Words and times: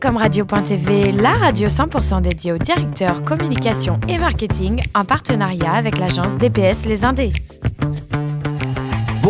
Comme 0.00 0.16
radio.tv, 0.16 1.10
la 1.10 1.32
radio 1.32 1.66
100% 1.66 2.22
dédiée 2.22 2.52
aux 2.52 2.58
directeurs 2.58 3.24
communication 3.24 3.98
et 4.08 4.16
marketing 4.18 4.80
en 4.94 5.04
partenariat 5.04 5.72
avec 5.72 5.98
l'agence 5.98 6.36
DPS 6.36 6.86
Les 6.86 7.04
Indés. 7.04 7.32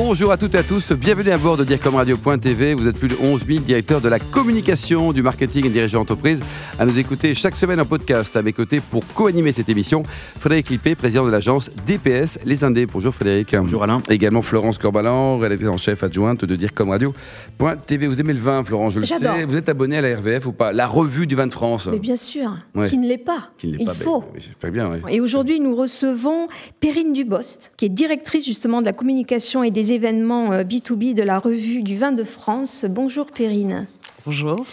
Bonjour 0.08 0.32
à 0.32 0.38
toutes 0.38 0.54
et 0.54 0.58
à 0.58 0.62
tous, 0.62 0.92
bienvenue 0.92 1.32
à 1.32 1.36
bord 1.36 1.58
de 1.58 1.64
DireComRadio.tv. 1.64 2.72
Vous 2.72 2.88
êtes 2.88 2.96
plus 2.98 3.08
de 3.08 3.16
11 3.22 3.44
000 3.46 3.58
directeurs 3.60 4.00
de 4.00 4.08
la 4.08 4.18
communication, 4.18 5.12
du 5.12 5.20
marketing 5.20 5.66
et 5.66 5.68
dirigeants 5.68 5.98
d'entreprise 5.98 6.40
à 6.78 6.86
nous 6.86 6.98
écouter 6.98 7.34
chaque 7.34 7.54
semaine 7.54 7.78
en 7.78 7.84
podcast. 7.84 8.34
À 8.34 8.40
mes 8.40 8.54
côtés 8.54 8.80
pour 8.80 9.06
co-animer 9.12 9.52
cette 9.52 9.68
émission, 9.68 10.02
Frédéric 10.40 10.70
Lippé, 10.70 10.94
président 10.94 11.26
de 11.26 11.30
l'agence 11.30 11.70
DPS 11.86 12.38
Les 12.46 12.64
Indés. 12.64 12.86
Bonjour 12.86 13.14
Frédéric. 13.14 13.54
Bonjour 13.54 13.82
Alain. 13.82 14.00
Également 14.08 14.40
Florence 14.40 14.78
Corbalan, 14.78 15.36
rédactrice 15.36 15.68
en 15.68 15.76
chef 15.76 16.02
adjointe 16.02 16.42
de 16.42 16.56
DireComRadio.tv. 16.56 18.06
Vous 18.06 18.18
aimez 18.18 18.32
le 18.32 18.40
vin, 18.40 18.64
Florence, 18.64 18.94
je 18.94 19.00
le 19.00 19.04
sais. 19.04 19.44
Vous 19.44 19.56
êtes 19.56 19.68
abonné 19.68 19.98
à 19.98 20.00
la 20.00 20.16
RVF 20.16 20.46
ou 20.46 20.52
pas? 20.52 20.72
La 20.72 20.86
revue 20.86 21.26
du 21.26 21.34
vin 21.34 21.46
de 21.46 21.52
France. 21.52 21.86
Mais 21.92 21.98
bien 21.98 22.16
sûr, 22.16 22.50
qui 22.88 22.96
ne 22.96 23.06
l'est 23.06 23.18
pas. 23.18 23.50
Qui 23.58 23.66
ne 23.66 23.72
l'est 23.72 23.82
Il 23.82 23.86
pas, 23.86 23.92
faut. 23.92 24.22
ben, 24.22 24.40
j'espère 24.40 24.72
bien. 24.72 24.90
Et 25.10 25.20
aujourd'hui, 25.20 25.60
nous 25.60 25.76
recevons 25.76 26.46
Perrine 26.80 27.12
Dubost, 27.12 27.72
qui 27.76 27.84
est 27.84 27.90
directrice 27.90 28.46
justement 28.46 28.80
de 28.80 28.86
la 28.86 28.94
communication 28.94 29.62
et 29.62 29.70
des 29.70 29.92
événements 29.92 29.97
euh, 30.04 30.64
B2B 30.64 31.14
de 31.14 31.22
la 31.22 31.38
revue 31.38 31.82
du 31.82 31.96
vin 31.96 32.12
de 32.12 32.24
France. 32.24 32.84
Bonjour 32.88 33.26
Perrine. 33.26 33.86
Bonjour. 34.24 34.64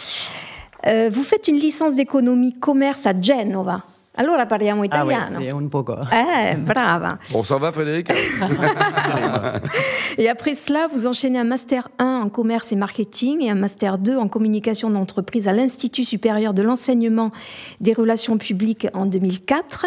Euh, 0.86 1.10
vous 1.12 1.22
faites 1.22 1.48
une 1.48 1.56
licence 1.56 1.96
d'économie 1.96 2.54
commerce 2.54 3.06
à 3.06 3.12
Genova. 3.20 3.82
Allora 4.18 4.46
parliamo 4.46 4.82
Ah 4.90 5.04
oui, 5.04 5.12
italiano. 5.12 5.38
c'est 5.38 5.50
un 5.50 5.68
poco. 5.68 5.94
Eh, 6.10 6.56
brava. 6.56 7.18
Bon, 7.30 7.42
ça 7.42 7.58
va 7.58 7.70
Frédéric 7.70 8.08
Et 10.18 10.30
après 10.30 10.54
cela, 10.54 10.88
vous 10.90 11.06
enchaînez 11.06 11.38
un 11.38 11.44
master 11.44 11.88
1 11.98 12.22
en 12.24 12.28
commerce 12.30 12.72
et 12.72 12.76
marketing 12.76 13.42
et 13.42 13.50
un 13.50 13.54
master 13.54 13.98
2 13.98 14.16
en 14.16 14.28
communication 14.28 14.88
d'entreprise 14.88 15.48
à 15.48 15.52
l'Institut 15.52 16.04
supérieur 16.04 16.54
de 16.54 16.62
l'enseignement 16.62 17.30
des 17.80 17.92
relations 17.92 18.38
publiques 18.38 18.86
en 18.94 19.04
2004. 19.04 19.84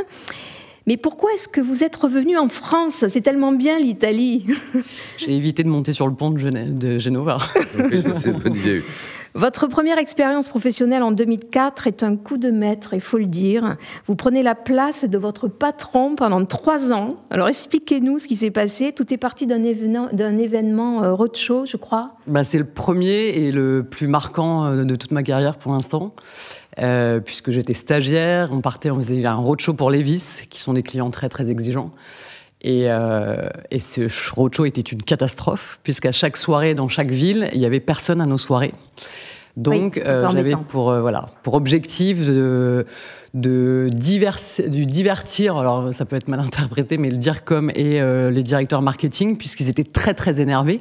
Mais 0.90 0.98
pourquoi 0.98 1.32
est-ce 1.34 1.48
que 1.48 1.62
vous 1.62 1.84
êtes 1.84 1.96
revenu 1.96 2.36
en 2.36 2.48
France? 2.48 3.06
C'est 3.10 3.22
tellement 3.22 3.52
bien 3.52 3.78
l'Italie. 3.78 4.48
J'ai 5.18 5.36
évité 5.36 5.64
de 5.64 5.70
monter 5.70 5.94
sur 5.94 6.08
le 6.08 6.16
pont 6.16 6.32
de, 6.32 6.40
Genève, 6.40 6.76
de 6.76 6.98
Genova. 6.98 7.38
Oui, 7.78 8.02
ça, 8.02 8.20
C'est 8.20 8.30
une 8.30 8.40
bonne 8.40 8.56
idée. 8.56 8.84
Votre 9.36 9.68
première 9.68 10.00
expérience 10.00 10.48
professionnelle 10.48 11.04
en 11.04 11.12
2004 11.12 11.86
est 11.86 12.04
un 12.04 12.16
coup 12.16 12.38
de 12.38 12.50
maître, 12.50 12.94
il 12.94 13.02
faut 13.02 13.20
le 13.20 13.28
dire. 13.28 13.78
Vous 14.08 14.16
prenez 14.16 14.42
la 14.42 14.56
place 14.56 15.06
de 15.06 15.18
votre 15.20 15.48
patron 15.48 16.16
pendant 16.16 16.44
trois 16.46 16.92
ans. 16.92 17.10
Alors 17.30 17.48
expliquez-nous 17.48 18.20
ce 18.20 18.28
qui 18.28 18.36
s'est 18.36 18.50
passé. 18.50 18.92
Tout 18.92 19.14
est 19.14 19.18
parti 19.18 19.46
d'un 19.46 19.64
événement, 19.64 21.04
euh, 21.04 21.14
roadshow, 21.14 21.66
je 21.66 21.78
crois. 21.78 22.16
Bah, 22.26 22.44
c'est 22.44 22.58
le 22.58 22.66
premier 22.66 23.30
et 23.30 23.52
le 23.52 23.84
plus 23.84 24.08
marquant 24.08 24.66
euh, 24.66 24.84
de 24.84 24.96
toute 24.96 25.12
ma 25.12 25.22
carrière 25.22 25.58
pour 25.58 25.74
l'instant, 25.74 26.16
euh, 26.80 27.20
puisque 27.20 27.52
j'étais 27.52 27.74
stagiaire. 27.74 28.50
On 28.52 28.62
partait, 28.62 28.90
on 28.90 28.96
faisait 28.96 29.24
un 29.26 29.36
roadshow 29.36 29.74
pour 29.74 29.92
Levis, 29.92 30.48
qui 30.50 30.60
sont 30.60 30.74
des 30.74 30.84
clients 30.84 31.12
très 31.12 31.30
très 31.30 31.52
exigeants. 31.52 31.92
Et, 32.62 32.86
euh, 32.90 33.50
et 33.72 33.80
ce 33.80 34.08
roadshow 34.34 34.66
était 34.66 34.82
une 34.82 35.02
catastrophe, 35.02 35.80
puisqu'à 35.84 36.12
chaque 36.12 36.36
soirée, 36.36 36.76
dans 36.76 36.90
chaque 36.90 37.12
ville, 37.12 37.50
il 37.54 37.62
y 37.62 37.66
avait 37.66 37.80
personne 37.80 38.20
à 38.20 38.26
nos 38.26 38.38
soirées. 38.38 38.72
Donc, 39.60 39.96
Oui, 39.96 40.04
euh, 40.06 40.30
j'avais 40.32 40.56
pour, 40.68 40.90
euh, 40.90 41.02
voilà, 41.02 41.26
pour 41.44 41.56
objectif 41.56 42.26
de, 42.26 42.86
de, 43.34 43.90
divers, 43.92 44.40
du 44.68 44.86
divertir, 44.86 45.58
alors 45.58 45.94
ça 45.94 46.06
peut 46.06 46.16
être 46.16 46.28
mal 46.28 46.40
interprété, 46.46 46.98
mais 46.98 47.10
le 47.10 47.18
dire 47.18 47.44
comme 47.44 47.70
et 47.72 48.00
euh, 48.00 48.32
les 48.32 48.44
directeurs 48.44 48.82
marketing, 48.82 49.38
puisqu'ils 49.38 49.70
étaient 49.70 49.84
très 49.84 50.14
très 50.14 50.40
énervés. 50.40 50.80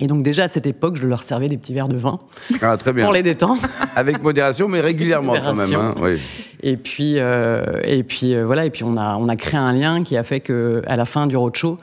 Et 0.00 0.06
donc 0.06 0.22
déjà 0.22 0.44
à 0.44 0.48
cette 0.48 0.66
époque, 0.66 0.96
je 0.96 1.06
leur 1.06 1.22
servais 1.22 1.48
des 1.48 1.56
petits 1.58 1.74
verres 1.74 1.88
de 1.88 1.98
vin 1.98 2.20
Ah, 2.62 2.76
très 2.76 2.92
bien. 2.92 3.04
pour 3.04 3.12
les 3.12 3.22
détendre. 3.22 3.60
Avec 3.96 4.22
modération, 4.22 4.68
mais 4.68 4.80
régulièrement 4.92 5.34
quand 5.34 5.54
même. 5.54 5.72
Hein, 5.74 5.90
oui. 6.00 6.20
Et 6.62 6.76
puis, 6.76 7.14
euh, 7.18 7.80
et 7.82 8.02
puis 8.02 8.34
euh, 8.34 8.44
voilà, 8.46 8.64
et 8.64 8.70
puis 8.70 8.84
on 8.84 8.96
a, 8.96 9.16
on 9.16 9.28
a 9.28 9.36
créé 9.36 9.58
un 9.58 9.72
lien 9.72 10.02
qui 10.02 10.16
a 10.16 10.22
fait 10.22 10.40
que 10.40 10.82
à 10.86 10.96
la 10.96 11.04
fin 11.04 11.26
du 11.26 11.36
roadshow, 11.36 11.78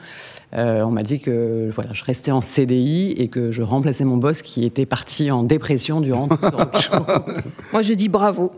euh, 0.55 0.83
on 0.83 0.91
m'a 0.91 1.03
dit 1.03 1.19
que 1.19 1.69
voilà, 1.71 1.91
je 1.93 2.03
restais 2.03 2.31
en 2.31 2.39
CDI 2.39 3.11
et 3.17 3.27
que 3.27 3.51
je 3.51 3.61
remplaçais 3.61 4.05
mon 4.05 4.17
boss 4.17 4.41
qui 4.41 4.63
était 4.63 4.85
parti 4.85 5.29
en 5.31 5.43
dépression 5.43 5.99
durant 5.99 6.27
tout. 6.27 6.35
Moi, 7.73 7.81
je 7.81 7.93
dis 7.93 8.07
bravo. 8.07 8.51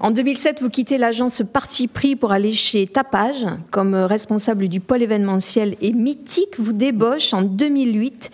En 0.00 0.10
2007, 0.10 0.60
vous 0.60 0.68
quittez 0.68 0.98
l'agence 0.98 1.42
Parti 1.52 1.86
Pris 1.86 2.16
pour 2.16 2.32
aller 2.32 2.52
chez 2.52 2.86
Tapage 2.86 3.46
comme 3.70 3.94
euh, 3.94 4.06
responsable 4.06 4.68
du 4.68 4.80
pôle 4.80 5.02
événementiel 5.02 5.76
et 5.80 5.92
mythique. 5.92 6.58
Vous 6.58 6.72
débauche 6.72 7.32
en 7.32 7.42
2008, 7.42 8.30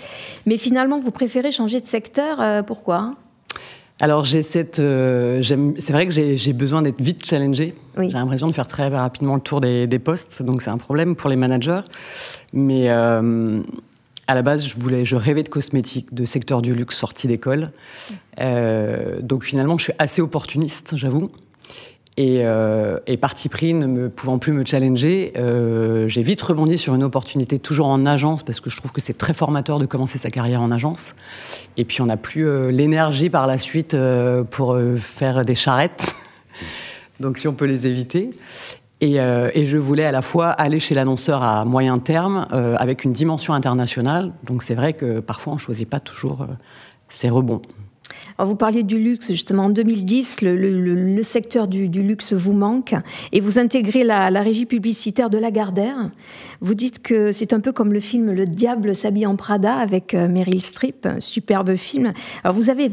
mais 0.46 0.56
finalement, 0.56 0.98
vous 0.98 1.10
préférez 1.10 1.50
changer 1.50 1.80
de 1.80 1.86
secteur. 1.86 2.40
euh, 2.40 2.62
pourquoi? 2.62 3.12
Alors 4.00 4.24
j'ai 4.24 4.40
cette, 4.40 4.78
euh, 4.78 5.42
c'est 5.42 5.92
vrai 5.92 6.06
que 6.06 6.12
j'ai 6.12 6.36
j'ai 6.36 6.54
besoin 6.54 6.80
d'être 6.80 7.00
vite 7.00 7.24
challengé. 7.26 7.74
Oui. 7.98 8.08
J'ai 8.08 8.16
l'impression 8.16 8.46
de 8.46 8.52
faire 8.52 8.66
très 8.66 8.88
rapidement 8.88 9.34
le 9.34 9.42
tour 9.42 9.60
des, 9.60 9.86
des 9.86 9.98
postes, 9.98 10.42
donc 10.42 10.62
c'est 10.62 10.70
un 10.70 10.78
problème 10.78 11.16
pour 11.16 11.28
les 11.28 11.36
managers. 11.36 11.82
Mais 12.54 12.88
euh, 12.88 13.60
à 14.26 14.34
la 14.34 14.42
base, 14.42 14.66
je 14.66 14.78
voulais, 14.78 15.04
je 15.04 15.16
rêvais 15.16 15.42
de 15.42 15.48
cosmétiques, 15.48 16.14
de 16.14 16.24
secteur 16.24 16.62
du 16.62 16.74
luxe 16.74 16.96
sorti 16.96 17.26
d'école. 17.26 17.72
Euh, 18.40 19.20
donc 19.20 19.44
finalement, 19.44 19.76
je 19.76 19.84
suis 19.84 19.92
assez 19.98 20.22
opportuniste, 20.22 20.94
j'avoue. 20.96 21.30
Et, 22.20 22.42
euh, 22.44 22.98
parti 23.18 23.48
pris, 23.48 23.72
ne 23.72 24.08
pouvant 24.08 24.38
plus 24.38 24.52
me 24.52 24.62
challenger, 24.62 25.32
euh, 25.38 26.06
j'ai 26.06 26.20
vite 26.20 26.42
rebondi 26.42 26.76
sur 26.76 26.94
une 26.94 27.02
opportunité 27.02 27.58
toujours 27.58 27.86
en 27.86 28.04
agence 28.04 28.42
parce 28.42 28.60
que 28.60 28.68
je 28.68 28.76
trouve 28.76 28.92
que 28.92 29.00
c'est 29.00 29.16
très 29.16 29.32
formateur 29.32 29.78
de 29.78 29.86
commencer 29.86 30.18
sa 30.18 30.28
carrière 30.28 30.60
en 30.60 30.70
agence. 30.70 31.14
Et 31.78 31.86
puis 31.86 32.02
on 32.02 32.06
n'a 32.06 32.18
plus 32.18 32.46
euh, 32.46 32.70
l'énergie 32.70 33.30
par 33.30 33.46
la 33.46 33.56
suite 33.56 33.94
euh, 33.94 34.44
pour 34.44 34.78
faire 34.98 35.46
des 35.46 35.54
charrettes. 35.54 36.14
Donc 37.20 37.38
si 37.38 37.48
on 37.48 37.54
peut 37.54 37.64
les 37.64 37.86
éviter. 37.86 38.28
Et, 39.00 39.14
et 39.14 39.64
je 39.64 39.78
voulais 39.78 40.04
à 40.04 40.12
la 40.12 40.20
fois 40.20 40.50
aller 40.50 40.78
chez 40.78 40.94
l'annonceur 40.94 41.42
à 41.42 41.64
moyen 41.64 41.96
terme 41.96 42.46
avec 42.50 43.04
une 43.04 43.12
dimension 43.12 43.54
internationale. 43.54 44.34
Donc 44.44 44.62
c'est 44.62 44.74
vrai 44.74 44.92
que 44.92 45.20
parfois 45.20 45.54
on 45.54 45.56
ne 45.56 45.60
choisit 45.60 45.88
pas 45.88 46.00
toujours 46.00 46.46
ses 47.08 47.30
rebonds. 47.30 47.62
Alors, 48.38 48.48
Vous 48.50 48.56
parliez 48.56 48.82
du 48.82 48.98
luxe, 48.98 49.30
justement. 49.30 49.64
En 49.64 49.70
2010, 49.70 50.42
le, 50.42 50.56
le- 50.56 50.80
le- 50.80 50.94
le 51.14 51.22
secteur 51.22 51.68
du, 51.68 51.88
du 51.88 52.02
luxe 52.02 52.32
vous 52.32 52.52
manque 52.52 52.94
et 53.32 53.40
vous 53.40 53.58
intégrez 53.58 54.04
la, 54.04 54.30
la 54.30 54.42
régie 54.42 54.66
publicitaire 54.66 55.30
de 55.30 55.38
Lagardère. 55.38 56.10
Vous 56.60 56.74
dites 56.74 57.02
que 57.02 57.32
c'est 57.32 57.52
un 57.52 57.60
peu 57.60 57.72
comme 57.72 57.92
le 57.92 58.00
film 58.00 58.32
Le 58.32 58.46
diable 58.46 58.94
s'habille 58.94 59.26
en 59.26 59.36
Prada 59.36 59.74
avec 59.76 60.14
euh, 60.14 60.28
Meryl 60.28 60.60
Streep, 60.60 61.08
superbe 61.18 61.76
film. 61.76 62.12
Alors 62.44 62.54
vous 62.56 62.70
avez 62.70 62.88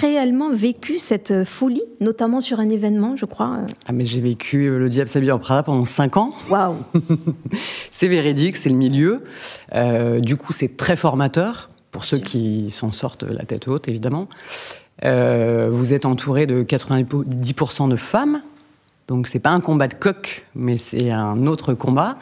réellement 0.00 0.50
vécu 0.50 0.98
cette 0.98 1.44
folie, 1.44 1.82
notamment 2.00 2.40
sur 2.40 2.60
un 2.60 2.68
événement, 2.68 3.16
je 3.16 3.24
crois. 3.26 3.58
euh. 3.62 3.66
Ah 3.86 3.92
mais 3.92 4.06
j'ai 4.06 4.20
vécu 4.20 4.66
euh, 4.68 4.78
le 4.78 4.88
diable 4.88 5.08
s'habille 5.08 5.32
en 5.32 5.38
Prada 5.38 5.62
pendant 5.62 5.84
5 5.84 6.16
ans. 6.16 6.30
Waouh 6.50 6.76
C'est 7.90 8.08
véridique, 8.08 8.56
c'est 8.56 8.70
le 8.70 8.76
milieu. 8.76 9.22
Euh, 9.74 10.20
du 10.20 10.36
coup, 10.36 10.52
c'est 10.52 10.76
très 10.76 10.96
formateur 10.96 11.70
pour 11.94 12.04
ceux 12.04 12.18
qui 12.18 12.70
s'en 12.70 12.90
sortent 12.90 13.22
la 13.22 13.44
tête 13.44 13.68
haute, 13.68 13.86
évidemment. 13.86 14.26
Euh, 15.04 15.68
vous 15.70 15.92
êtes 15.92 16.06
entouré 16.06 16.44
de 16.44 16.64
90% 16.64 17.88
de 17.88 17.94
femmes, 17.94 18.42
donc 19.06 19.28
c'est 19.28 19.38
pas 19.38 19.50
un 19.50 19.60
combat 19.60 19.86
de 19.86 19.94
coq, 19.94 20.44
mais 20.56 20.76
c'est 20.76 21.12
un 21.12 21.46
autre 21.46 21.72
combat 21.72 22.16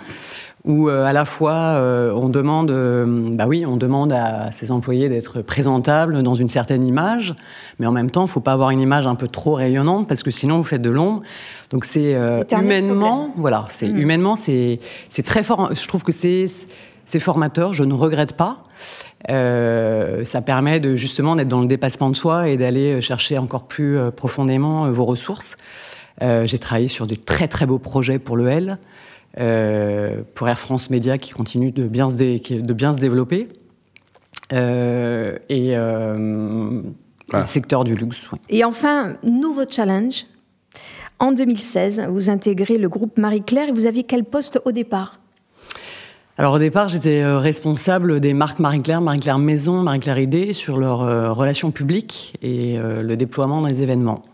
où 0.64 0.90
euh, 0.90 1.06
à 1.06 1.14
la 1.14 1.24
fois 1.24 1.54
euh, 1.54 2.12
on 2.12 2.28
demande, 2.28 2.70
bah 3.34 3.46
oui, 3.48 3.64
on 3.64 3.78
demande 3.78 4.12
à 4.12 4.52
ses 4.52 4.70
employés 4.70 5.08
d'être 5.08 5.40
présentables 5.40 6.22
dans 6.22 6.34
une 6.34 6.50
certaine 6.50 6.86
image, 6.86 7.34
mais 7.78 7.86
en 7.86 7.92
même 7.92 8.10
temps, 8.10 8.26
il 8.26 8.30
faut 8.30 8.40
pas 8.40 8.52
avoir 8.52 8.70
une 8.70 8.80
image 8.80 9.06
un 9.06 9.14
peu 9.14 9.26
trop 9.26 9.54
rayonnante 9.54 10.06
parce 10.06 10.22
que 10.22 10.30
sinon 10.30 10.58
vous 10.58 10.64
faites 10.64 10.82
de 10.82 10.90
l'ombre. 10.90 11.22
Donc 11.70 11.86
c'est 11.86 12.14
humainement, 12.52 13.32
voilà, 13.38 13.64
c'est 13.70 13.88
Mm. 13.88 13.96
humainement, 13.96 14.36
c'est 14.36 14.80
c'est 15.08 15.24
très 15.24 15.42
fort. 15.42 15.74
Je 15.74 15.88
trouve 15.88 16.02
que 16.02 16.12
c'est 16.12 16.46
c'est 17.04 17.20
formateur. 17.20 17.72
Je 17.72 17.84
ne 17.84 17.94
regrette 17.94 18.34
pas. 18.36 18.62
Euh, 19.30 20.24
ça 20.24 20.42
permet 20.42 20.80
de 20.80 20.96
justement 20.96 21.36
d'être 21.36 21.48
dans 21.48 21.60
le 21.60 21.66
dépassement 21.66 22.10
de 22.10 22.16
soi 22.16 22.48
et 22.48 22.56
d'aller 22.56 23.00
chercher 23.00 23.38
encore 23.38 23.66
plus 23.66 23.96
euh, 23.98 24.10
profondément 24.10 24.86
euh, 24.86 24.90
vos 24.90 25.04
ressources. 25.04 25.56
Euh, 26.22 26.44
J'ai 26.46 26.58
travaillé 26.58 26.88
sur 26.88 27.06
des 27.06 27.16
très 27.16 27.48
très 27.48 27.66
beaux 27.66 27.78
projets 27.78 28.18
pour 28.18 28.36
le 28.36 28.48
L, 28.48 28.78
euh, 29.40 30.22
pour 30.34 30.48
Air 30.48 30.58
France 30.58 30.90
Média 30.90 31.16
qui 31.18 31.32
continue 31.32 31.70
de 31.72 31.84
bien 31.86 32.08
se, 32.08 32.16
dé- 32.16 32.40
qui- 32.40 32.60
de 32.62 32.72
bien 32.74 32.92
se 32.92 32.98
développer. 32.98 33.48
Euh, 34.52 35.38
et 35.48 35.76
euh, 35.76 36.82
Voilà. 37.30 37.44
le 37.44 37.48
secteur 37.48 37.84
du 37.84 37.94
luxe. 37.94 38.30
oui. 38.32 38.38
Et 38.50 38.64
enfin, 38.64 39.14
nouveau 39.22 39.62
challenge. 39.68 40.26
En 41.18 41.32
2016, 41.32 42.06
vous 42.10 42.28
intégrez 42.30 42.76
le 42.78 42.88
groupe 42.88 43.16
Marie-Claire 43.16 43.68
et 43.68 43.72
vous 43.72 43.86
aviez 43.86 44.02
quel 44.02 44.24
poste 44.24 44.60
au 44.64 44.72
départ? 44.72 45.20
Alors 46.42 46.54
au 46.54 46.58
départ, 46.58 46.88
j'étais 46.88 47.22
euh, 47.22 47.38
responsable 47.38 48.18
des 48.18 48.34
marques 48.34 48.58
Marie-Claire, 48.58 49.00
Marie-Claire 49.00 49.38
Maison, 49.38 49.80
Marie-Claire 49.84 50.18
Idée 50.18 50.52
sur 50.52 50.76
leurs 50.76 51.02
euh, 51.02 51.32
relations 51.32 51.70
publiques 51.70 52.34
et 52.42 52.80
euh, 52.80 53.00
le 53.00 53.16
déploiement 53.16 53.60
dans 53.60 53.68
les 53.68 53.80
événements. 53.84 54.24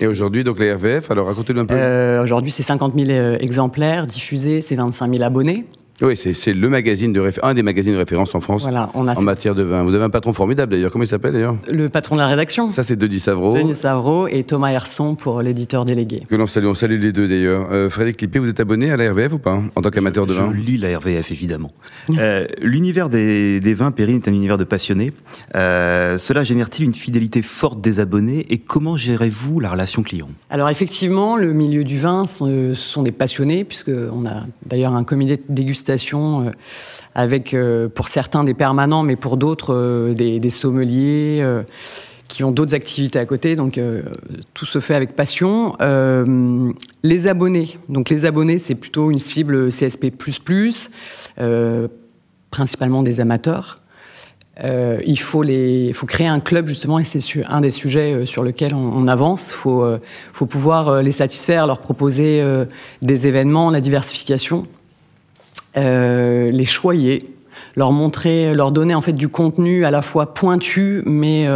Et 0.00 0.06
aujourd'hui, 0.06 0.44
donc 0.44 0.58
les 0.58 0.72
RVF, 0.72 1.10
alors 1.10 1.26
racontez-nous 1.26 1.60
un 1.60 1.66
peu. 1.66 1.74
Euh, 1.76 2.22
Aujourd'hui, 2.22 2.50
c'est 2.50 2.62
50 2.62 2.94
000 2.98 3.10
euh, 3.10 3.36
exemplaires 3.38 4.06
diffusés, 4.06 4.60
c'est 4.60 4.74
25 4.74 5.14
000 5.14 5.22
abonnés. 5.22 5.66
Oui, 6.02 6.16
c'est 6.16 6.52
le 6.52 6.68
magazine 6.68 7.12
de 7.12 7.30
un 7.42 7.54
des 7.54 7.62
magazines 7.62 7.92
de 7.92 7.98
référence 7.98 8.34
en 8.34 8.40
France 8.40 8.62
voilà, 8.62 8.90
on 8.94 9.06
a 9.06 9.18
en 9.18 9.22
matière 9.22 9.54
de 9.54 9.62
vin. 9.62 9.82
Vous 9.82 9.94
avez 9.94 10.04
un 10.04 10.10
patron 10.10 10.32
formidable 10.32 10.72
d'ailleurs. 10.72 10.90
Comment 10.90 11.04
il 11.04 11.08
s'appelle 11.08 11.32
d'ailleurs? 11.32 11.56
Le 11.70 11.88
patron 11.88 12.16
de 12.16 12.20
la 12.20 12.26
rédaction. 12.28 12.70
Ça, 12.70 12.82
c'est 12.84 12.96
Denis 12.96 13.18
Savreau. 13.18 13.54
Denis 13.54 13.74
Savreau 13.74 14.26
et 14.28 14.44
Thomas 14.44 14.70
Herson 14.70 15.14
pour 15.14 15.42
l'éditeur 15.42 15.84
délégué. 15.84 16.22
Que 16.28 16.36
l'on 16.36 16.46
salue, 16.46 16.66
on 16.66 16.74
salue 16.74 17.00
les 17.00 17.12
deux 17.12 17.28
d'ailleurs. 17.28 17.68
Euh, 17.70 17.90
Frédéric 17.90 18.18
Clippé, 18.18 18.38
vous 18.38 18.48
êtes 18.48 18.60
abonné 18.60 18.90
à 18.90 18.96
la 18.96 19.12
RVF 19.12 19.34
ou 19.34 19.38
pas 19.38 19.60
En 19.76 19.82
tant 19.82 19.90
qu'amateur 19.90 20.26
de 20.26 20.32
vin? 20.32 20.52
Je 20.54 20.60
lis 20.60 20.78
la 20.78 20.96
RVF 20.98 21.30
évidemment. 21.30 21.72
euh, 22.10 22.46
l'univers 22.60 23.08
des, 23.08 23.60
des, 23.60 23.74
vins, 23.74 23.90
Périne, 23.90 24.16
est 24.16 24.28
un 24.28 24.32
univers 24.32 24.58
de 24.58 24.64
passionnés. 24.64 25.12
Euh, 25.54 26.18
cela 26.18 26.44
génère-t-il 26.44 26.86
une 26.86 26.94
fidélité 26.94 27.42
forte 27.42 27.80
des 27.80 28.00
abonnés 28.00 28.46
et 28.50 28.58
comment 28.58 28.96
gérez-vous 28.96 29.60
la 29.60 29.70
relation 29.70 30.02
client? 30.02 30.28
Alors 30.48 30.68
effectivement, 30.70 31.36
le 31.36 31.52
milieu 31.52 31.84
du 31.84 31.98
vin, 31.98 32.24
ce 32.26 32.74
sont 32.74 33.02
des 33.02 33.12
passionnés, 33.12 33.64
puisqu'on 33.64 34.26
a 34.26 34.46
d'ailleurs 34.64 34.94
un 34.94 35.04
comité 35.04 35.40
de 35.48 35.62
euh, 35.90 36.50
avec 37.14 37.54
euh, 37.54 37.88
pour 37.88 38.08
certains 38.08 38.44
des 38.44 38.54
permanents, 38.54 39.02
mais 39.02 39.16
pour 39.16 39.36
d'autres 39.36 39.74
euh, 39.74 40.14
des, 40.14 40.50
sommeliers 40.50 41.44
qui 42.28 42.44
ont 42.44 42.52
d'autres 42.52 42.74
activités 42.74 43.18
à 43.18 43.26
côté. 43.26 43.56
Donc 43.56 43.80
tout 44.54 44.66
se 44.66 44.80
fait 44.80 44.94
avec 44.94 45.16
passion. 45.16 45.76
les 47.02 47.26
abonnés, 47.26 47.78
donc 47.88 48.10
les 48.10 48.24
abonnés, 48.24 48.58
c'est 48.58 48.74
plutôt 48.74 49.10
une 49.10 49.18
cible 49.18 49.70
CSP++, 49.70 50.12
principalement 52.50 53.02
des 53.02 53.20
amateurs. 53.20 53.80
Euh, 54.62 55.00
il, 55.06 55.18
faut 55.18 55.42
les, 55.42 55.92
faut 55.94 56.06
créer 56.06 56.26
un 56.26 56.40
club 56.40 56.66
justement 56.66 56.98
et 56.98 57.04
c'est 57.04 57.20
un 57.46 57.60
des 57.60 57.70
sujets 57.70 58.26
sur 58.26 58.42
lequel 58.42 58.74
on, 58.74 59.06
avance. 59.06 59.50
Il 59.50 59.54
faut, 59.54 59.84
euh, 59.84 59.98
pouvoir 60.32 61.02
les 61.02 61.12
satisfaire, 61.12 61.66
leur 61.66 61.78
proposer 61.78 62.40
euh, 62.40 62.64
des 63.00 63.26
événements, 63.26 63.70
la 63.70 63.80
diversification, 63.80 64.66
les 65.76 66.64
choyer, 66.64 67.34
leur 67.76 67.92
montrer, 67.92 68.54
leur 68.54 68.72
donner 68.72 68.94
en 68.94 69.00
fait 69.00 69.12
du 69.12 69.28
contenu 69.28 69.84
à 69.84 69.90
la 69.90 70.02
fois 70.02 70.34
pointu, 70.34 71.02
mais 71.06 71.46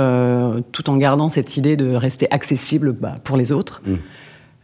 tout 0.73 0.91
en 0.91 0.97
gardant 0.97 1.29
cette 1.29 1.57
idée 1.57 1.77
de 1.77 1.95
rester 1.95 2.27
accessible 2.31 2.93
bah, 2.93 3.19
pour 3.25 3.37
les 3.37 3.53
autres. 3.53 3.83
Mmh. 3.87 3.95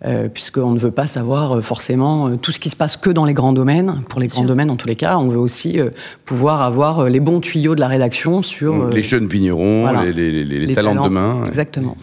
Euh, 0.06 0.28
puisqu'on 0.32 0.70
ne 0.70 0.78
veut 0.78 0.90
pas 0.90 1.06
savoir 1.06 1.58
euh, 1.58 1.60
forcément 1.60 2.28
euh, 2.28 2.36
tout 2.36 2.52
ce 2.52 2.60
qui 2.60 2.70
se 2.70 2.76
passe 2.76 2.96
que 2.96 3.10
dans 3.10 3.26
les 3.26 3.34
grands 3.34 3.52
domaines. 3.52 4.00
Pour 4.08 4.18
les 4.18 4.28
grands 4.28 4.46
domaines, 4.46 4.70
en 4.70 4.76
tous 4.76 4.88
les 4.88 4.96
cas, 4.96 5.18
on 5.18 5.28
veut 5.28 5.38
aussi 5.38 5.78
euh, 5.78 5.90
pouvoir 6.24 6.62
avoir 6.62 7.10
les 7.10 7.20
bons 7.20 7.40
tuyaux 7.40 7.74
de 7.74 7.80
la 7.80 7.88
rédaction 7.88 8.40
sur... 8.40 8.88
les 8.88 9.02
jeunes 9.02 9.26
vignerons, 9.26 9.82
voilà, 9.82 10.06
les, 10.06 10.12
les, 10.12 10.44
les, 10.44 10.60
les, 10.64 10.74
talents, 10.74 10.92
talents 10.92 11.04
de 11.04 11.08
demain. 11.10 11.44
Exactement. 11.48 11.98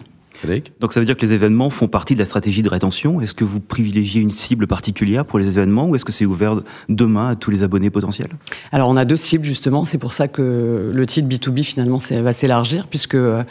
Donc 0.80 0.92
ça 0.92 1.00
veut 1.00 1.06
dire 1.06 1.16
que 1.16 1.26
les 1.26 1.32
événements 1.32 1.70
font 1.70 1.88
partie 1.88 2.14
de 2.14 2.20
la 2.20 2.24
stratégie 2.24 2.62
de 2.62 2.68
rétention. 2.68 3.20
Est-ce 3.20 3.34
que 3.34 3.44
vous 3.44 3.60
privilégiez 3.60 4.20
une 4.20 4.30
cible 4.30 4.66
particulière 4.66 5.24
pour 5.24 5.38
les 5.38 5.58
événements 5.58 5.86
ou 5.86 5.96
est-ce 5.96 6.04
que 6.04 6.12
c'est 6.12 6.26
ouvert 6.26 6.60
demain 6.88 7.28
à 7.28 7.34
tous 7.34 7.50
les 7.50 7.62
abonnés 7.62 7.90
potentiels? 7.90 8.30
Alors 8.72 8.88
on 8.88 8.96
a 8.96 9.04
deux 9.04 9.16
cibles 9.16 9.44
justement, 9.44 9.84
c'est 9.84 9.98
pour 9.98 10.12
ça 10.12 10.28
que 10.28 10.90
le 10.94 11.06
titre 11.06 11.28
B2B 11.28 11.62
finalement 11.62 11.98
va 12.10 12.32
s'élargir 12.32 12.86
puisque 12.86 13.14
euh, 13.14 13.42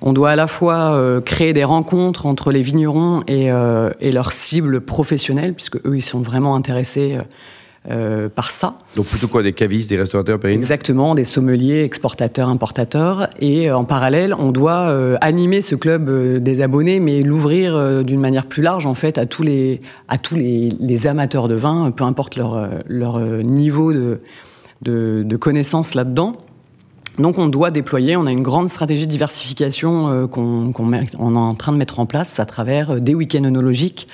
on 0.00 0.12
doit 0.12 0.30
à 0.30 0.36
la 0.36 0.46
fois 0.46 0.94
euh, 0.94 1.20
créer 1.20 1.52
des 1.52 1.64
rencontres 1.64 2.26
entre 2.26 2.52
les 2.52 2.62
vignerons 2.62 3.22
et, 3.26 3.50
euh, 3.50 3.90
et 4.00 4.10
leurs 4.10 4.32
cibles 4.32 4.80
professionnelles 4.80 5.54
puisque 5.54 5.76
eux 5.86 5.96
ils 5.96 6.02
sont 6.02 6.20
vraiment 6.20 6.56
intéressés 6.56 7.18
euh, 7.90 8.28
par 8.28 8.50
ça. 8.50 8.78
Donc 8.96 9.06
plutôt 9.06 9.28
quoi, 9.28 9.42
des 9.42 9.52
cavistes, 9.52 9.90
des 9.90 9.98
restaurateurs, 9.98 10.38
Périne 10.38 10.58
Exactement, 10.58 11.14
des 11.14 11.24
sommeliers, 11.24 11.82
exportateurs, 11.82 12.48
importateurs. 12.48 13.28
Et 13.40 13.68
euh, 13.68 13.76
en 13.76 13.84
parallèle, 13.84 14.34
on 14.38 14.52
doit 14.52 14.90
euh, 14.90 15.16
animer 15.20 15.60
ce 15.60 15.74
club 15.74 16.08
euh, 16.08 16.40
des 16.40 16.62
abonnés, 16.62 17.00
mais 17.00 17.22
l'ouvrir 17.22 18.02
d'une 18.04 18.20
manière 18.20 18.46
plus 18.46 18.62
large, 18.62 18.86
en 18.86 18.94
fait, 18.94 19.18
à 19.18 19.26
tous 19.26 19.42
les, 19.42 19.82
à 20.08 20.18
tous 20.18 20.36
les, 20.36 20.70
les 20.80 21.06
amateurs 21.06 21.48
de 21.48 21.54
vin, 21.54 21.90
peu 21.90 22.04
importe 22.04 22.36
leur, 22.36 22.70
leur 22.86 23.18
niveau 23.20 23.92
de, 23.92 24.20
de, 24.82 25.22
de 25.24 25.36
connaissance 25.36 25.94
là-dedans. 25.94 26.36
Donc 27.18 27.38
on 27.38 27.46
doit 27.46 27.70
déployer, 27.70 28.16
on 28.16 28.26
a 28.26 28.32
une 28.32 28.42
grande 28.42 28.68
stratégie 28.68 29.06
de 29.06 29.10
diversification 29.10 30.08
euh, 30.08 30.26
qu'on 30.26 30.72
qu 30.72 30.82
est 30.96 31.16
en 31.16 31.52
train 31.52 31.72
de 31.72 31.76
mettre 31.76 32.00
en 32.00 32.06
place 32.06 32.40
à 32.40 32.46
travers 32.46 32.90
euh, 32.90 32.98
des 32.98 33.14
week-ends 33.14 33.44
œnologiques. 33.44 34.08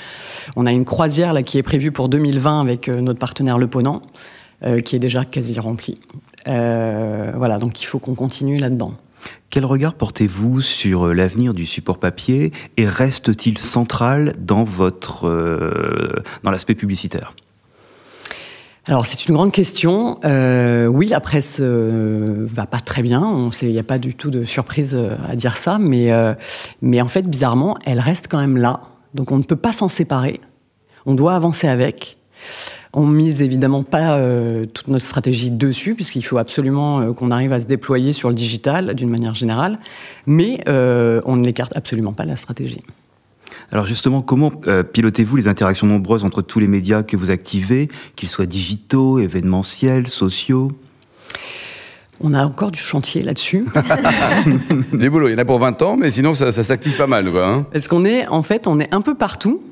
On 0.57 0.67
a 0.67 0.73
une 0.73 0.85
croisière 0.85 1.33
là, 1.33 1.43
qui 1.43 1.57
est 1.57 1.63
prévue 1.63 1.93
pour 1.93 2.09
2020 2.09 2.61
avec 2.61 2.89
euh, 2.89 3.01
notre 3.01 3.19
partenaire 3.19 3.59
Le 3.59 3.67
Ponant, 3.67 4.03
qui 4.85 4.95
est 4.95 4.99
déjà 4.99 5.25
quasi 5.25 5.59
remplie. 5.59 5.97
Euh, 6.47 7.33
voilà, 7.37 7.59
donc 7.59 7.83
il 7.83 7.87
faut 7.87 7.99
qu'on 7.99 8.15
continue 8.15 8.59
là-dedans. 8.59 8.93
Quel 9.51 9.65
regard 9.65 9.95
portez-vous 9.95 10.61
sur 10.61 11.09
l'avenir 11.09 11.55
du 11.55 11.67
support 11.67 11.99
papier 11.99 12.53
et 12.77 12.87
reste-t-il 12.87 13.59
central 13.59 14.33
dans, 14.39 14.65
dans 16.43 16.51
l'aspect 16.51 16.75
publicitaire? 16.75 17.35
Alors 18.91 19.07
c'est 19.07 19.27
une 19.27 19.35
grande 19.35 19.53
question. 19.53 20.19
Euh, 20.25 20.87
oui, 20.87 21.07
la 21.07 21.21
presse 21.21 21.59
euh, 21.61 22.47
va 22.51 22.67
pas 22.67 22.81
très 22.81 23.03
bien. 23.03 23.49
Il 23.63 23.71
n'y 23.71 23.79
a 23.79 23.85
pas 23.85 23.99
du 23.99 24.15
tout 24.15 24.31
de 24.31 24.45
surprise 24.45 24.99
à 25.29 25.37
dire 25.37 25.57
ça, 25.57 25.79
mais, 25.79 26.13
euh, 26.13 26.35
mais 26.83 27.01
en 27.01 27.09
fait, 27.09 27.23
bizarrement, 27.23 27.79
elle 27.87 28.01
reste 28.01 28.27
quand 28.29 28.39
même 28.39 28.57
là. 28.57 28.81
Donc 29.15 29.33
on 29.33 29.39
ne 29.39 29.43
peut 29.43 29.57
pas 29.57 29.73
s'en 29.73 29.89
séparer. 29.89 30.41
On 31.07 31.15
doit 31.15 31.35
avancer 31.35 31.69
avec. 31.69 32.19
On 32.93 33.07
mise 33.07 33.41
évidemment 33.41 33.85
pas 33.85 34.19
euh, 34.19 34.67
toute 34.67 34.89
notre 34.89 35.05
stratégie 35.05 35.51
dessus, 35.51 35.95
puisqu'il 35.95 36.25
faut 36.25 36.39
absolument 36.39 37.01
euh, 37.01 37.13
qu'on 37.13 37.31
arrive 37.31 37.53
à 37.53 37.61
se 37.61 37.67
déployer 37.67 38.13
sur 38.13 38.29
le 38.29 38.35
digital 38.35 38.95
d'une 38.95 39.11
manière 39.11 39.35
générale, 39.35 39.79
mais 40.27 40.61
euh, 40.69 41.21
on 41.25 41.37
ne 41.37 41.45
l'écarte 41.45 41.77
absolument 41.77 42.13
pas 42.13 42.25
la 42.25 42.37
stratégie. 42.37 42.83
Alors 43.73 43.87
justement, 43.87 44.23
comment 44.23 44.53
euh, 44.67 44.83
pilotez-vous 44.83 45.37
les 45.37 45.49
interactions 45.49 45.87
nombreuses 45.87 46.25
entre 46.25 46.43
tous 46.43 46.59
les 46.59 46.67
médias 46.67 47.03
que 47.03 47.17
vous 47.17 47.31
activez, 47.31 47.89
qu'ils 48.17 48.29
soient 48.29 48.47
digitaux, 48.47 49.19
événementiels, 49.19 50.09
sociaux? 50.09 50.73
On 52.23 52.35
a 52.35 52.45
encore 52.45 52.71
du 52.71 52.79
chantier 52.79 53.23
là-dessus. 53.23 53.65
Les 54.93 55.09
boulots, 55.09 55.29
il 55.29 55.33
y 55.33 55.35
en 55.35 55.39
a 55.39 55.45
pour 55.47 55.59
20 55.59 55.81
ans, 55.81 55.97
mais 55.97 56.11
sinon 56.11 56.35
ça, 56.35 56.53
ça 56.53 56.63
s'active 56.63 56.97
pas 56.97 57.07
mal. 57.07 57.31
Quoi, 57.31 57.47
hein 57.47 57.67
Est-ce 57.73 57.89
qu'on 57.89 58.05
est, 58.05 58.29
en 58.29 58.43
fait, 58.43 58.67
on 58.67 58.79
est 58.79 58.93
un 58.93 59.01
peu 59.01 59.15
partout. 59.15 59.63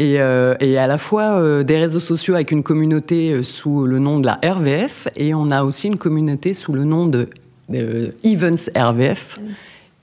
Et, 0.00 0.20
euh, 0.20 0.54
et, 0.60 0.78
à 0.78 0.86
la 0.86 0.98
fois 0.98 1.40
euh, 1.40 1.64
des 1.64 1.78
réseaux 1.78 2.00
sociaux 2.00 2.34
avec 2.34 2.52
une 2.52 2.62
communauté 2.62 3.32
euh, 3.32 3.42
sous 3.42 3.84
le 3.84 3.98
nom 3.98 4.18
de 4.20 4.26
la 4.26 4.38
RVF, 4.42 5.08
et 5.16 5.34
on 5.34 5.50
a 5.50 5.62
aussi 5.62 5.88
une 5.88 5.98
communauté 5.98 6.54
sous 6.54 6.72
le 6.72 6.84
nom 6.84 7.06
de, 7.06 7.28
de 7.68 8.12
Events 8.24 8.70
RVF. 8.76 9.40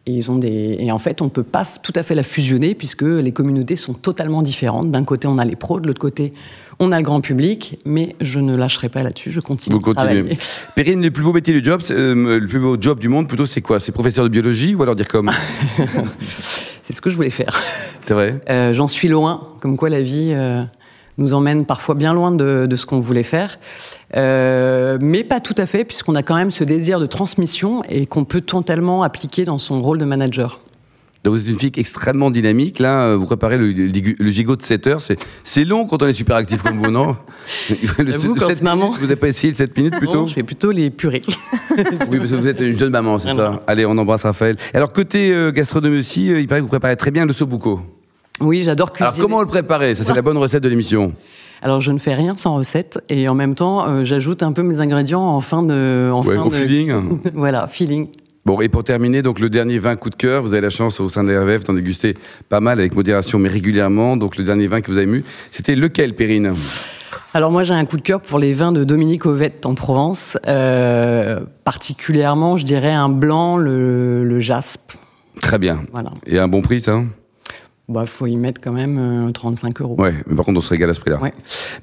Et, 0.05 0.13
ils 0.13 0.31
ont 0.31 0.37
des... 0.37 0.77
et 0.79 0.91
en 0.91 0.97
fait, 0.97 1.21
on 1.21 1.25
ne 1.25 1.29
peut 1.29 1.43
pas 1.43 1.65
tout 1.81 1.93
à 1.95 2.03
fait 2.03 2.15
la 2.15 2.23
fusionner 2.23 2.75
puisque 2.75 3.03
les 3.03 3.31
communautés 3.31 3.75
sont 3.75 3.93
totalement 3.93 4.41
différentes. 4.41 4.91
D'un 4.91 5.03
côté, 5.03 5.27
on 5.27 5.37
a 5.37 5.45
les 5.45 5.55
pros, 5.55 5.79
de 5.79 5.87
l'autre 5.87 6.01
côté, 6.01 6.33
on 6.79 6.91
a 6.91 6.97
le 6.97 7.03
grand 7.03 7.21
public, 7.21 7.79
mais 7.85 8.15
je 8.21 8.39
ne 8.39 8.55
lâcherai 8.55 8.89
pas 8.89 9.01
là-dessus, 9.01 9.31
je 9.31 9.39
continue. 9.39 9.75
Vous 9.75 9.81
continuez. 9.81 10.37
Perrine, 10.75 11.01
le 11.01 11.11
plus 11.11 11.23
beau 11.23 11.33
métier 11.33 11.53
du 11.53 11.63
job, 11.63 11.81
euh, 11.91 12.39
le 12.39 12.47
plus 12.47 12.59
beau 12.59 12.77
job 12.79 12.99
du 12.99 13.07
monde, 13.07 13.27
plutôt, 13.27 13.45
c'est 13.45 13.61
quoi? 13.61 13.79
C'est 13.79 13.91
professeur 13.91 14.25
de 14.25 14.29
biologie 14.29 14.75
ou 14.75 14.83
alors 14.83 14.95
dire 14.95 15.07
comme 15.07 15.31
C'est 16.83 16.93
ce 16.93 17.01
que 17.01 17.09
je 17.09 17.15
voulais 17.15 17.29
faire. 17.29 17.59
C'est 18.05 18.13
vrai 18.13 18.39
euh, 18.49 18.73
J'en 18.73 18.87
suis 18.87 19.07
loin, 19.07 19.49
comme 19.59 19.77
quoi 19.77 19.89
la 19.89 20.01
vie 20.01 20.31
euh, 20.33 20.63
nous 21.17 21.33
emmène 21.33 21.65
parfois 21.65 21.95
bien 21.95 22.13
loin 22.13 22.31
de, 22.31 22.65
de 22.65 22.75
ce 22.75 22.85
qu'on 22.85 22.99
voulait 22.99 23.23
faire. 23.23 23.59
Euh, 24.15 24.97
mais 25.01 25.23
pas 25.23 25.39
tout 25.39 25.55
à 25.57 25.65
fait, 25.65 25.85
puisqu'on 25.85 26.15
a 26.15 26.23
quand 26.23 26.35
même 26.35 26.51
ce 26.51 26.63
désir 26.63 26.99
de 26.99 27.05
transmission 27.05 27.83
et 27.89 28.05
qu'on 28.05 28.25
peut 28.25 28.41
totalement 28.41 29.03
appliquer 29.03 29.45
dans 29.45 29.57
son 29.57 29.81
rôle 29.81 29.97
de 29.97 30.05
manager. 30.05 30.59
Donc 31.23 31.33
vous 31.33 31.41
êtes 31.41 31.47
une 31.47 31.59
fille 31.59 31.71
extrêmement 31.75 32.29
dynamique. 32.29 32.77
Là, 32.77 33.15
vous 33.15 33.25
préparez 33.25 33.57
le, 33.57 33.71
le, 33.71 33.87
le 34.19 34.29
gigot 34.29 34.55
de 34.55 34.61
7 34.61 34.87
heures. 34.87 35.01
C'est 35.43 35.65
long 35.65 35.87
quand 35.87 36.03
on 36.03 36.07
est 36.07 36.13
super 36.13 36.35
actif 36.35 36.61
comme 36.61 36.77
vous, 36.77 36.91
non 36.91 37.17
Vous, 37.69 38.35
quand 38.35 38.61
maman. 38.61 38.91
Vous 38.91 39.01
n'avez 39.01 39.15
pas 39.15 39.27
essayé 39.27 39.51
de 39.51 39.57
7 39.57 39.75
minutes 39.75 39.97
plutôt 39.97 40.13
non, 40.13 40.27
Je 40.27 40.35
fais 40.35 40.43
plutôt 40.43 40.69
les 40.69 40.91
purées. 40.91 41.21
oui, 42.11 42.19
parce 42.19 42.31
que 42.31 42.35
vous 42.35 42.47
êtes 42.47 42.59
une 42.59 42.77
jeune 42.77 42.91
maman, 42.91 43.17
c'est 43.17 43.33
ça 43.33 43.63
Allez, 43.65 43.87
on 43.87 43.97
embrasse 43.97 44.21
Raphaël. 44.21 44.55
Alors, 44.75 44.93
côté 44.93 45.33
euh, 45.33 45.51
gastronomie 45.51 45.97
aussi, 45.97 46.31
euh, 46.31 46.39
il 46.39 46.47
paraît 46.47 46.59
que 46.59 46.65
vous 46.65 46.69
préparez 46.69 46.95
très 46.95 47.09
bien 47.09 47.25
le 47.25 47.33
sobuco. 47.33 47.81
Oui, 48.41 48.63
j'adore 48.63 48.91
cuisiner. 48.91 49.15
Alors, 49.15 49.21
comment 49.21 49.41
le 49.41 49.47
préparer? 49.47 49.95
Ça, 49.95 50.03
c'est 50.03 50.13
la 50.13 50.21
bonne 50.21 50.37
recette 50.37 50.63
de 50.63 50.69
l'émission. 50.69 51.13
Alors 51.61 51.81
je 51.81 51.91
ne 51.91 51.97
fais 51.99 52.13
rien 52.13 52.35
sans 52.37 52.55
recette 52.55 52.99
et 53.09 53.27
en 53.27 53.33
même 53.33 53.55
temps 53.55 53.87
euh, 53.87 54.03
j'ajoute 54.03 54.43
un 54.43 54.51
peu 54.51 54.61
mes 54.61 54.79
ingrédients 54.79 55.25
en 55.25 55.39
fin 55.39 55.63
de 55.63 56.11
en 56.13 56.23
ouais, 56.23 56.35
fin 56.35 56.43
au 56.43 56.49
de 56.49 56.53
feeling. 56.53 57.19
voilà 57.33 57.67
feeling 57.67 58.09
Bon, 58.45 58.61
et 58.61 58.69
pour 58.69 58.83
terminer, 58.83 59.23
donc 59.23 59.39
le 59.39 59.49
dernier 59.49 59.79
vin 59.79 59.95
coup 59.95 60.11
de 60.11 60.15
cœur, 60.15 60.43
vous 60.43 60.53
avez 60.53 60.61
la 60.61 60.69
chance 60.69 60.99
au 60.99 61.09
sein 61.09 61.23
de 61.23 61.31
la 61.31 61.41
RVF 61.41 61.63
d'en 61.63 61.73
déguster 61.73 62.13
pas 62.47 62.59
mal 62.59 62.79
avec 62.79 62.93
modération, 62.93 63.39
mais 63.39 63.49
régulièrement. 63.49 64.17
Donc 64.17 64.37
le 64.37 64.43
dernier 64.43 64.67
vin 64.67 64.81
que 64.81 64.91
vous 64.91 64.97
avez 64.97 65.07
mu, 65.07 65.23
c'était 65.49 65.73
lequel, 65.73 66.13
Périne 66.13 66.53
alors 67.33 67.51
moi 67.51 67.63
j'ai 67.65 67.73
un 67.73 67.83
coup 67.83 67.97
de 67.97 68.01
cœur 68.01 68.21
pour 68.21 68.39
les 68.39 68.53
vins 68.53 68.71
de 68.71 68.85
Dominique 68.85 69.25
Ovette 69.25 69.65
en 69.65 69.75
Provence, 69.75 70.37
euh, 70.47 71.41
particulièrement 71.65 72.55
je 72.55 72.65
dirais 72.65 72.93
un 72.93 73.09
blanc, 73.09 73.57
le, 73.57 74.23
le 74.23 74.39
jaspe. 74.39 74.93
Très 75.41 75.57
bien. 75.57 75.81
Voilà. 75.91 76.11
Et 76.25 76.39
un 76.39 76.47
bon 76.47 76.61
prix 76.61 76.79
ça? 76.79 77.01
Bah, 77.87 78.05
faut 78.05 78.25
y 78.25 78.35
mettre 78.35 78.61
quand 78.61 78.71
même 78.71 78.97
euh, 79.27 79.31
35 79.31 79.81
euros. 79.81 79.95
Ouais, 79.99 80.13
mais 80.27 80.35
par 80.35 80.45
contre, 80.45 80.57
on 80.59 80.61
se 80.61 80.69
régale 80.69 80.89
à 80.89 80.93
ce 80.93 80.99
prix-là. 80.99 81.21
Ouais. 81.21 81.33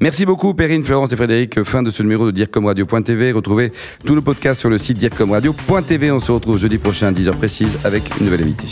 Merci 0.00 0.26
beaucoup, 0.26 0.54
Perrine, 0.54 0.82
Florence 0.82 1.12
et 1.12 1.16
Frédéric. 1.16 1.62
Fin 1.62 1.82
de 1.82 1.90
ce 1.90 2.02
numéro 2.02 2.26
de 2.26 2.30
DireComRadio.tv. 2.32 3.32
Retrouvez 3.32 3.72
tout 4.04 4.14
le 4.14 4.20
podcast 4.20 4.60
sur 4.60 4.70
le 4.70 4.78
site 4.78 4.98
DireComRadio.tv. 4.98 6.10
On 6.10 6.20
se 6.20 6.32
retrouve 6.32 6.58
jeudi 6.58 6.78
prochain 6.78 7.08
à 7.08 7.12
10h 7.12 7.32
précise 7.34 7.78
avec 7.84 8.04
une 8.18 8.26
nouvelle 8.26 8.42
invitée. 8.42 8.68